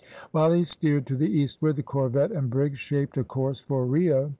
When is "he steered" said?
0.53-1.05